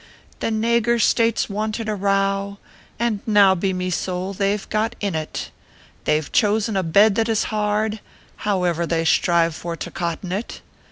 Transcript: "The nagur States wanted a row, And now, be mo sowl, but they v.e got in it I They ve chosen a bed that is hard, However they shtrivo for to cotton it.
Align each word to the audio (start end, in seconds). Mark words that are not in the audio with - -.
"The 0.39 0.49
nagur 0.49 0.97
States 0.99 1.47
wanted 1.47 1.87
a 1.87 1.93
row, 1.93 2.57
And 2.97 3.19
now, 3.27 3.53
be 3.53 3.71
mo 3.71 3.91
sowl, 3.91 4.29
but 4.33 4.39
they 4.39 4.55
v.e 4.57 4.65
got 4.67 4.95
in 4.99 5.13
it 5.13 5.51
I 5.51 5.53
They 6.05 6.19
ve 6.19 6.29
chosen 6.31 6.75
a 6.75 6.81
bed 6.81 7.13
that 7.13 7.29
is 7.29 7.43
hard, 7.53 7.99
However 8.37 8.87
they 8.87 9.03
shtrivo 9.03 9.53
for 9.53 9.75
to 9.75 9.91
cotton 9.91 10.31
it. 10.31 10.61